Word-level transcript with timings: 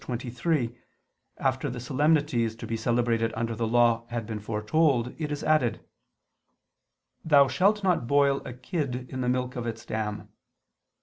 23) 0.03 0.75
after 1.37 1.69
the 1.69 1.79
solemnities 1.79 2.55
to 2.55 2.65
be 2.65 2.75
celebrated 2.75 3.31
under 3.37 3.55
the 3.55 3.67
Law 3.67 4.07
had 4.07 4.25
been 4.25 4.39
foretold, 4.39 5.13
it 5.21 5.31
is 5.31 5.43
added: 5.43 5.79
"Thou 7.23 7.47
shalt 7.47 7.83
not 7.83 8.07
boil 8.07 8.37
a 8.43 8.51
kid 8.51 9.07
in 9.13 9.21
the 9.21 9.29
milk 9.29 9.55
of 9.55 9.67
its 9.67 9.85
dam." 9.85 10.29